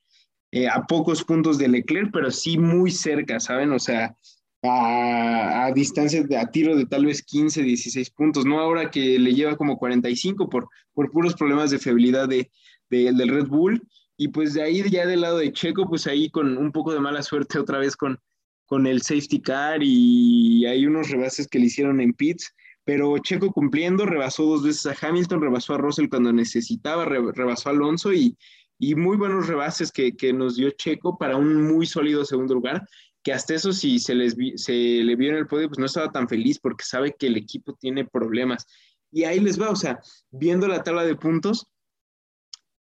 [0.51, 3.71] eh, a pocos puntos de Leclerc, pero sí muy cerca, ¿saben?
[3.71, 4.15] O sea,
[4.63, 9.19] a, a distancia, de, a tiro de tal vez 15, 16 puntos, no ahora que
[9.19, 12.49] le lleva como 45 por, por puros problemas de fiabilidad de,
[12.89, 13.81] del Red Bull.
[14.15, 16.99] Y pues de ahí ya del lado de Checo, pues ahí con un poco de
[16.99, 18.19] mala suerte otra vez con,
[18.65, 22.53] con el safety car y hay unos rebases que le hicieron en pits
[22.85, 27.71] pero Checo cumpliendo, rebasó dos veces a Hamilton, rebasó a Russell cuando necesitaba, rebasó a
[27.71, 28.37] Alonso y,
[28.77, 32.85] y muy buenos rebases que, que, nos dio Checo para un muy sólido segundo lugar,
[33.23, 36.11] que hasta eso si se, les se le vio en el podio, pues no estaba
[36.11, 38.65] tan feliz porque sabe que el equipo tiene problemas.
[39.11, 39.99] Y ahí les va, o sea,
[40.31, 41.67] viendo la tabla de puntos,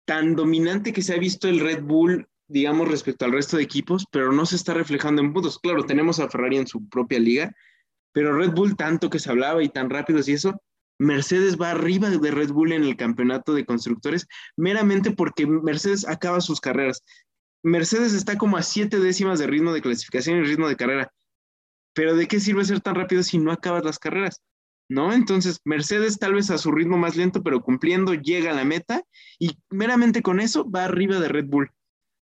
[0.04, 4.04] tan dominante que se ha visto el Red Bull, digamos, respecto al resto de equipos,
[4.10, 5.58] pero no se está reflejando en puntos.
[5.58, 7.54] Claro, tenemos a Ferrari en su propia liga,
[8.12, 10.61] pero Red Bull, tanto que se hablaba y tan rápido y eso,
[10.98, 16.40] Mercedes va arriba de Red Bull en el campeonato de constructores, meramente porque Mercedes acaba
[16.40, 17.03] sus carreras.
[17.62, 21.12] Mercedes está como a siete décimas de ritmo de clasificación y ritmo de carrera.
[21.94, 24.42] Pero ¿de qué sirve ser tan rápido si no acabas las carreras?
[24.88, 25.12] ¿No?
[25.12, 29.03] Entonces, Mercedes tal vez a su ritmo más lento, pero cumpliendo llega a la meta
[29.38, 31.70] y meramente con eso va arriba de Red Bull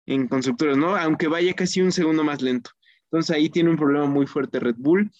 [0.05, 0.95] en constructores, ¿no?
[0.95, 2.71] Aunque vaya casi un segundo más lento.
[3.11, 5.11] Entonces ahí tiene un problema muy fuerte Red Bull.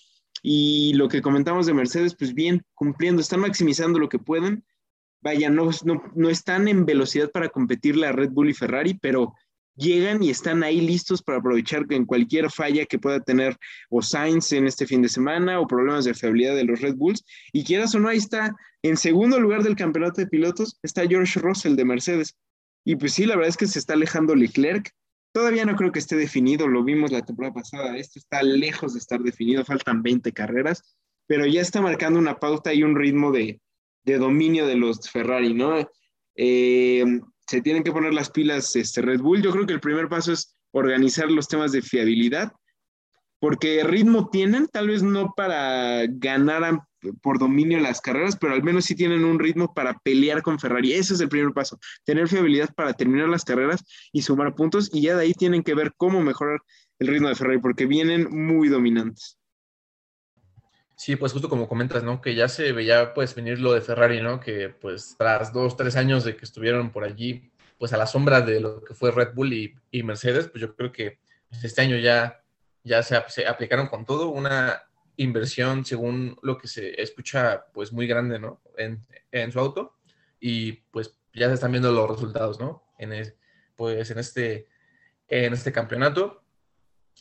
[0.41, 4.63] Y lo que comentamos de Mercedes, pues bien, cumpliendo, están maximizando lo que pueden.
[5.21, 9.33] Vaya, no, no, no están en velocidad para competirle a Red Bull y Ferrari, pero
[9.77, 13.55] llegan y están ahí listos para aprovechar en cualquier falla que pueda tener
[13.89, 17.23] o Sainz en este fin de semana o problemas de fiabilidad de los Red Bulls.
[17.53, 21.39] Y quieras o no, ahí está en segundo lugar del campeonato de pilotos, está George
[21.39, 22.35] Russell de Mercedes.
[22.83, 24.91] Y pues sí, la verdad es que se está alejando Leclerc.
[25.37, 28.99] Todavía no creo que esté definido, lo vimos la temporada pasada, esto está lejos de
[28.99, 30.97] estar definido, faltan 20 carreras,
[31.27, 33.61] pero ya está marcando una pauta y un ritmo de,
[34.03, 35.87] de dominio de los Ferrari, ¿no?
[36.35, 37.05] Eh,
[37.45, 39.43] se tienen que poner las pilas este, Red Bull.
[39.43, 42.51] Yo creo que el primer paso es organizar los temas de fiabilidad,
[43.39, 46.81] porque ritmo tienen, tal vez no para ganar
[47.21, 50.93] por dominio las carreras, pero al menos sí tienen un ritmo para pelear con Ferrari.
[50.93, 55.01] Ese es el primer paso, tener fiabilidad para terminar las carreras y sumar puntos, y
[55.01, 56.59] ya de ahí tienen que ver cómo mejorar
[56.99, 59.37] el ritmo de Ferrari, porque vienen muy dominantes.
[60.97, 62.21] Sí, pues justo como comentas, ¿no?
[62.21, 64.39] Que ya se veía pues venir lo de Ferrari, ¿no?
[64.39, 68.41] Que pues tras dos, tres años de que estuvieron por allí, pues a la sombra
[68.41, 71.19] de lo que fue Red Bull y, Mercedes, pues yo creo que
[71.51, 72.43] este año ya,
[72.83, 73.15] ya se,
[73.45, 74.81] aplicaron con todo una
[75.17, 78.61] inversión, según lo que se escucha, pues muy grande, ¿no?
[78.77, 79.97] En, en su auto
[80.39, 82.83] y pues ya se están viendo los resultados, ¿no?
[82.97, 83.11] En
[83.75, 84.67] pues en este,
[85.27, 86.43] en este campeonato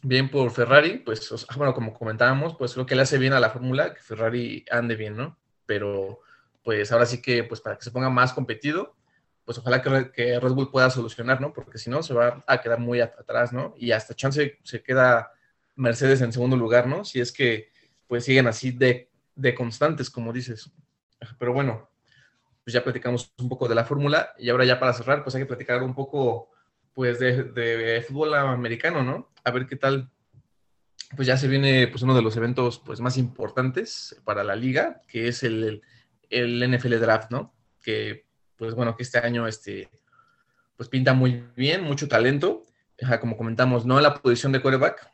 [0.02, 3.50] bien por Ferrari, pues, bueno, como comentábamos, pues lo que le hace bien a la
[3.50, 5.38] fórmula, que Ferrari ande bien, ¿no?
[5.64, 6.20] Pero,
[6.62, 8.94] pues ahora sí que, pues para que se ponga más competido,
[9.44, 11.52] pues ojalá que, Red Bull pueda solucionar, ¿no?
[11.52, 13.74] Porque si no, se va a quedar muy atrás, ¿no?
[13.78, 15.32] Y hasta chance se queda
[15.76, 17.04] Mercedes en segundo lugar, ¿no?
[17.04, 17.70] Si es que,
[18.06, 20.70] pues siguen así de, de constantes, como dices.
[21.38, 21.90] Pero bueno,
[22.64, 25.42] pues ya platicamos un poco de la fórmula y ahora ya para cerrar, pues hay
[25.42, 26.50] que platicar un poco
[26.94, 29.30] pues de, fútbol americano, ¿no?
[29.44, 30.10] A ver qué tal.
[31.14, 35.02] Pues ya se viene pues uno de los eventos pues más importantes para la liga,
[35.06, 35.82] que es el,
[36.30, 37.54] el, NFL Draft, ¿no?
[37.82, 39.88] Que pues bueno, que este año este
[40.76, 42.64] pues pinta muy bien, mucho talento,
[43.20, 45.12] como comentamos, no en la posición de quarterback,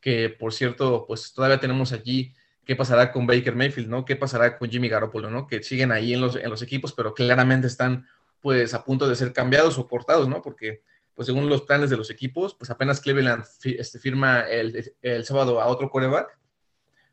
[0.00, 4.04] que por cierto, pues todavía tenemos allí qué pasará con Baker Mayfield, ¿no?
[4.04, 5.46] ¿Qué pasará con Jimmy Garoppolo, ¿no?
[5.46, 8.06] Que siguen ahí en los, en los equipos, pero claramente están
[8.40, 10.42] pues a punto de ser cambiados o cortados, ¿no?
[10.42, 10.82] Porque
[11.14, 15.60] pues según los planes de los equipos, pues apenas Cleveland este, firma el, el, sábado
[15.60, 16.38] a otro quarterback,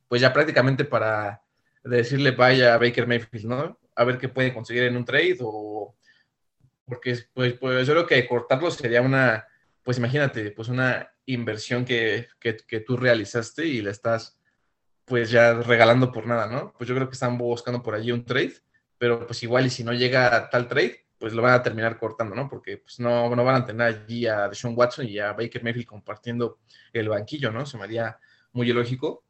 [0.09, 1.41] pues ya prácticamente para
[1.83, 3.79] decirle vaya a Baker Mayfield, ¿no?
[3.95, 5.95] A ver qué puede conseguir en un trade o...
[6.85, 9.47] Porque pues, pues yo creo que cortarlo sería una,
[9.83, 14.39] pues imagínate, pues una inversión que, que, tú realizaste y la estás
[15.05, 16.73] pues ya regalando por nada, ¿no?
[16.77, 18.53] Pues yo creo que están buscando por allí un trade,
[18.97, 21.97] pero pues igual y si no llega a tal trade, pues lo van a terminar
[21.97, 22.49] cortando, ¿no?
[22.49, 25.87] Porque pues no, no van a tener allí a Deshaun Watson y a Baker Mayfield
[25.87, 26.59] compartiendo
[26.91, 27.65] el banquillo, ¿no?
[27.65, 28.17] Se me haría
[28.51, 29.23] muy ilógico.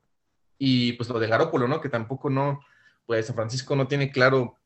[0.58, 1.82] Y pues lo de Garópolo, ¿no?
[1.82, 2.62] Que tampoco no,
[3.06, 4.58] pues San Francisco no tiene claro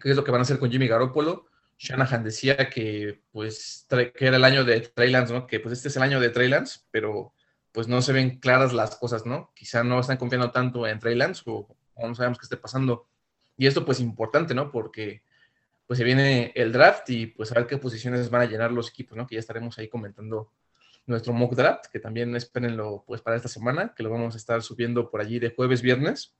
[0.00, 1.47] qué es lo que van a hacer con Jimmy Garoppolo.
[1.78, 5.46] Shanahan decía que pues que era el año de Trey Lance, ¿no?
[5.46, 7.32] Que pues este es el año de Trey Lance, pero
[7.72, 9.52] pues no se ven claras las cosas, ¿no?
[9.54, 13.06] Quizá no están confiando tanto en Trey Lance o, no sabemos qué esté pasando.
[13.56, 14.72] Y esto pues importante, ¿no?
[14.72, 15.22] Porque
[15.86, 19.16] pues se viene el draft y pues a qué posiciones van a llenar los equipos,
[19.16, 19.26] ¿no?
[19.26, 20.50] Que ya estaremos ahí comentando
[21.06, 24.62] nuestro mock draft, que también espérenlo pues para esta semana, que lo vamos a estar
[24.62, 26.34] subiendo por allí de jueves, viernes,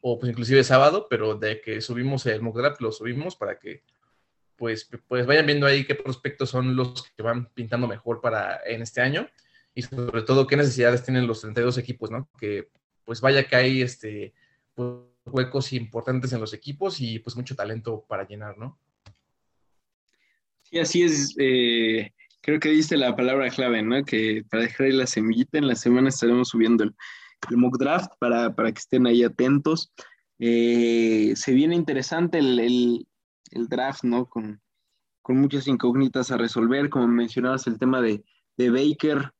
[0.00, 3.82] o pues inclusive sábado, pero de que subimos el mock draft, lo subimos para que
[4.58, 8.82] pues, pues vayan viendo ahí qué prospectos son los que van pintando mejor para en
[8.82, 9.28] este año
[9.74, 12.28] y sobre todo qué necesidades tienen los 32 equipos, ¿no?
[12.38, 12.68] Que
[13.04, 14.34] pues vaya que hay este,
[14.74, 18.78] pues, huecos importantes en los equipos y pues mucho talento para llenar, ¿no?
[20.64, 21.34] Sí, así es.
[21.38, 24.04] Eh, creo que diste la palabra clave, ¿no?
[24.04, 26.94] Que para dejar ahí la semillita, en la semana estaremos subiendo el,
[27.56, 29.92] mock draft para, que estén ahí atentos.
[30.38, 33.06] Eh, se viene interesante el,
[33.50, 34.26] draft, ¿no?
[34.26, 34.60] Con,
[35.30, 38.24] muchas incógnitas a resolver, como mencionabas, el tema de,
[38.56, 39.30] de Baker,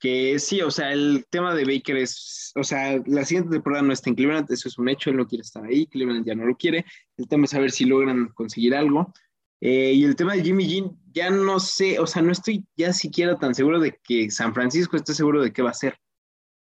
[0.00, 3.92] que sí, o sea, el tema de Baker es, o sea, la siguiente temporada no
[3.92, 6.46] está en Cleveland, eso es un hecho, él no quiere estar ahí, Cleveland ya no
[6.46, 6.84] lo quiere,
[7.16, 9.12] el tema es saber si logran conseguir algo.
[9.60, 12.92] Eh, y el tema de Jimmy Jean, ya no sé, o sea, no estoy ya
[12.92, 15.98] siquiera tan seguro de que San Francisco esté seguro de qué va a hacer.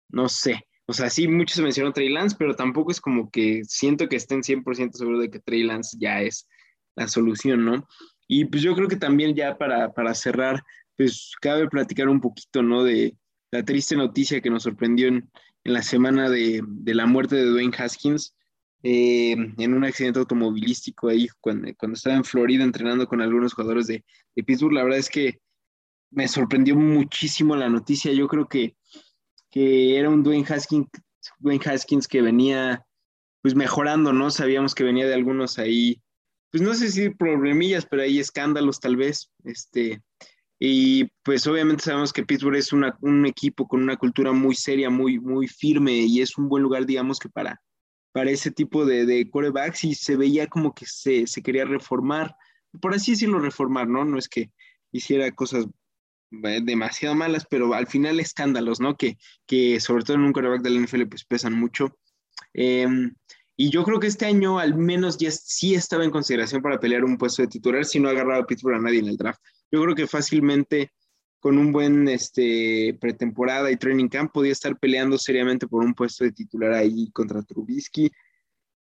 [0.09, 0.65] No sé.
[0.87, 4.17] O sea, sí, muchos se mencionó Trey Lance, pero tampoco es como que siento que
[4.17, 6.49] estén 100% seguros de que Trey Lance ya es
[6.95, 7.87] la solución, ¿no?
[8.27, 10.63] Y pues yo creo que también ya para, para cerrar,
[10.97, 12.83] pues cabe platicar un poquito, ¿no?
[12.83, 13.15] De,
[13.51, 15.29] la triste noticia que nos sorprendió en,
[15.63, 18.33] la semana de, la muerte de Dwayne Haskins
[18.81, 24.03] eh, en un accidente automovilístico ahí cuando, estaba en Florida entrenando con algunos jugadores de,
[24.33, 24.73] Pittsburgh.
[24.73, 25.39] La verdad es que
[26.09, 28.11] me sorprendió muchísimo la noticia.
[28.11, 28.75] Yo creo que,
[29.51, 30.87] que era un Dwayne Haskins,
[31.37, 32.83] Dwayne Haskins que venía
[33.43, 34.31] pues mejorando, ¿no?
[34.31, 36.01] Sabíamos que venía de algunos ahí,
[36.51, 40.01] pues no sé si problemillas, pero hay escándalos tal vez, este,
[40.59, 45.19] Y pues obviamente sabemos que Pittsburgh es un equipo con una cultura muy seria, muy,
[45.19, 47.59] muy firme y es un buen lugar, digamos que para,
[48.11, 52.35] para ese tipo de, de quarterbacks y se veía como que se, se quería reformar,
[52.81, 54.05] por así decirlo, reformar, ¿no?
[54.05, 54.51] No es que
[54.91, 55.65] hiciera cosas
[56.43, 58.95] eh, demasiado malas, pero al final escándalos, ¿no?
[58.97, 61.97] Que, que sobre todo en un quarterback del NFL pues pesan mucho.
[62.53, 63.15] Em,
[63.61, 67.03] y yo creo que este año al menos ya sí estaba en consideración para pelear
[67.03, 69.39] un puesto de titular si no agarraba a Pittsburgh a nadie en el draft.
[69.71, 70.91] Yo creo que fácilmente
[71.39, 76.23] con un buen este, pretemporada y training camp podía estar peleando seriamente por un puesto
[76.23, 78.09] de titular ahí contra Trubisky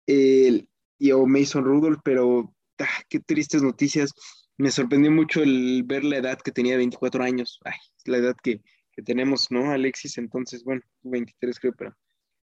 [0.07, 4.13] y o Mason Rudolph, pero ah, qué tristes noticias
[4.55, 7.59] me sorprendió mucho el ver la edad que tenía, 24 años.
[7.65, 8.61] Ay, es la edad que,
[9.05, 10.17] tenemos, ¿no, Alexis?
[10.17, 11.97] Entonces, bueno, 23 creo, pero,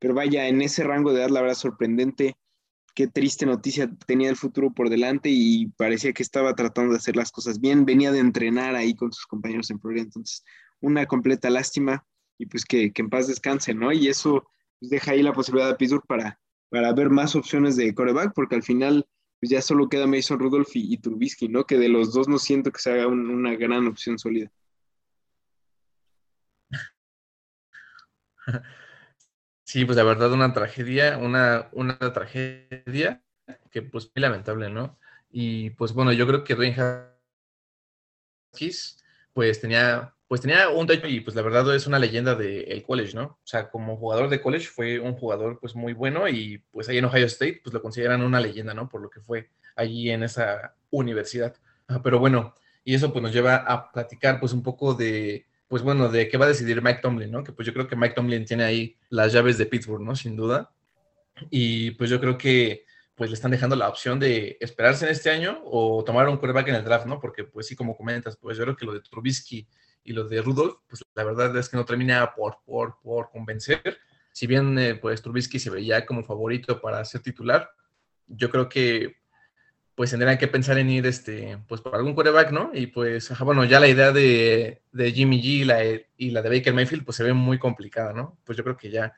[0.00, 2.36] pero vaya, en ese rango de edad, la verdad, sorprendente.
[2.94, 7.16] Qué triste noticia tenía el futuro por delante y parecía que estaba tratando de hacer
[7.16, 7.84] las cosas bien.
[7.84, 10.02] Venía de entrenar ahí con sus compañeros en Florida.
[10.02, 10.42] Entonces,
[10.80, 12.04] una completa lástima
[12.38, 13.92] y pues que, en paz descanse, ¿no?
[13.92, 14.48] Y eso
[14.80, 18.56] pues, deja ahí la posibilidad de Pittsburgh para, para ver más opciones de coreback, porque
[18.56, 19.06] al final
[19.38, 21.64] pues ya solo queda Mason Rudolph y, Trubisky, ¿no?
[21.64, 24.50] Que de los dos no siento que se haga una gran opción sólida.
[29.70, 33.22] Sí, pues la verdad una tragedia, una, una tragedia
[33.70, 34.98] que pues muy lamentable, ¿no?
[35.30, 36.74] Y pues bueno, yo creo que Dwayne
[38.52, 42.82] Haskins pues tenía pues tenía un techo y pues la verdad es una leyenda del
[42.82, 43.22] college, ¿no?
[43.22, 46.98] O sea, como jugador de college fue un jugador pues muy bueno y pues ahí
[46.98, 48.88] en Ohio State pues lo consideran una leyenda, ¿no?
[48.88, 51.54] Por lo que fue allí en esa universidad.
[51.86, 55.84] Ah, pero bueno, y eso pues nos lleva a platicar pues un poco de, pues
[55.84, 57.44] bueno, de qué va a decidir Mike Tomlin, ¿no?
[57.44, 60.16] Que pues yo creo que Mike Tomlin tiene ahí las llaves de Pittsburgh, ¿no?
[60.16, 60.74] Sin duda.
[61.48, 65.30] Y pues yo creo que pues le están dejando la opción de esperarse en este
[65.30, 67.20] año o tomar un quarterback en el draft, ¿no?
[67.20, 69.68] Porque pues sí, como comentas, pues yo creo que lo de Trubisky
[70.02, 73.96] y lo de Rudolph, pues la verdad es que no termina por, por, por convencer.
[74.32, 77.70] Si bien eh, pues Trubisky se veía como favorito para ser titular,
[78.26, 79.19] yo creo que
[80.00, 82.70] pues tendrían que pensar en ir este, pues por algún quarterback, ¿no?
[82.72, 85.84] Y pues, bueno, ya la idea de, de Jimmy G la,
[86.16, 88.38] y la de Baker Mayfield, pues se ve muy complicada, ¿no?
[88.44, 89.14] Pues yo creo que ya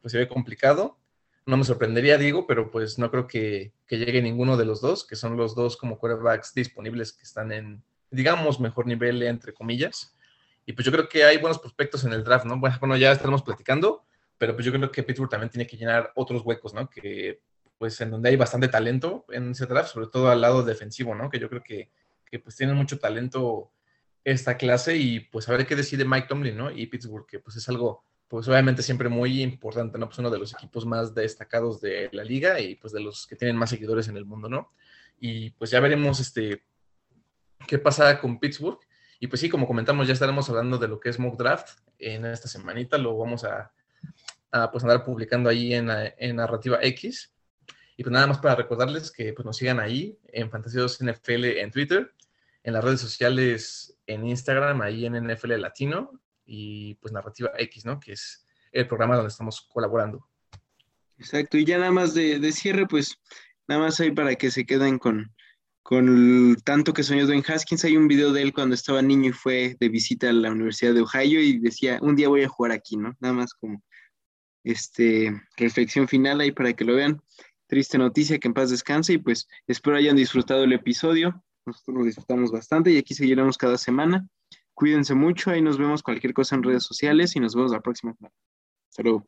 [0.00, 0.98] pues se ve complicado.
[1.46, 5.06] No me sorprendería, digo, pero pues no creo que, que llegue ninguno de los dos,
[5.06, 10.16] que son los dos como quarterbacks disponibles que están en, digamos, mejor nivel, entre comillas.
[10.66, 12.58] Y pues yo creo que hay buenos prospectos en el draft, ¿no?
[12.58, 14.04] Bueno, ya estaremos platicando,
[14.38, 16.90] pero pues yo creo que Pittsburgh también tiene que llenar otros huecos, ¿no?
[16.90, 17.42] Que
[17.78, 21.30] pues en donde hay bastante talento en ese draft, sobre todo al lado defensivo, ¿no?
[21.30, 21.90] Que yo creo que,
[22.30, 23.70] que pues tienen mucho talento
[24.24, 26.70] esta clase y pues a ver qué decide Mike Tomlin, ¿no?
[26.70, 30.06] Y Pittsburgh, que pues es algo, pues obviamente siempre muy importante, ¿no?
[30.06, 33.36] Pues uno de los equipos más destacados de la liga y pues de los que
[33.36, 34.72] tienen más seguidores en el mundo, ¿no?
[35.20, 36.64] Y pues ya veremos este,
[37.66, 38.80] qué pasa con Pittsburgh.
[39.18, 42.26] Y pues sí, como comentamos, ya estaremos hablando de lo que es Mock Draft en
[42.26, 42.98] esta semanita.
[42.98, 43.72] Lo vamos a,
[44.72, 47.32] pues andar publicando ahí en, en, Narrativa X.
[47.96, 51.70] Y pues nada más para recordarles que pues nos sigan ahí en Fantasíos NFL en
[51.70, 52.12] Twitter,
[52.62, 57.98] en las redes sociales en Instagram, ahí en NFL Latino y pues Narrativa X, ¿no?
[57.98, 60.28] Que es el programa donde estamos colaborando.
[61.18, 63.18] Exacto, y ya nada más de, de cierre, pues
[63.66, 65.34] nada más ahí para que se queden con,
[65.82, 67.84] con tanto que soñó Dwayne Haskins.
[67.84, 70.94] Hay un video de él cuando estaba niño y fue de visita a la Universidad
[70.94, 73.16] de Ohio y decía, un día voy a jugar aquí, ¿no?
[73.20, 73.82] Nada más como
[74.64, 77.22] este, reflexión final ahí para que lo vean
[77.66, 81.42] triste noticia, que en paz descanse y pues espero hayan disfrutado el episodio.
[81.64, 84.28] Nosotros lo disfrutamos bastante y aquí seguiremos cada semana.
[84.74, 88.14] Cuídense mucho, ahí nos vemos cualquier cosa en redes sociales y nos vemos la próxima
[88.14, 88.34] semana.
[88.90, 89.26] Hasta luego.